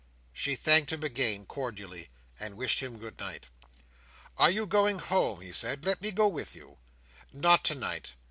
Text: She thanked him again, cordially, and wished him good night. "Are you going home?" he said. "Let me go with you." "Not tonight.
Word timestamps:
She 0.33 0.55
thanked 0.55 0.91
him 0.91 1.03
again, 1.03 1.45
cordially, 1.45 2.09
and 2.39 2.57
wished 2.57 2.79
him 2.79 2.97
good 2.97 3.19
night. 3.19 3.45
"Are 4.35 4.49
you 4.49 4.65
going 4.65 4.97
home?" 4.97 5.41
he 5.41 5.51
said. 5.51 5.85
"Let 5.85 6.01
me 6.01 6.09
go 6.09 6.27
with 6.27 6.55
you." 6.55 6.79
"Not 7.31 7.63
tonight. 7.63 8.15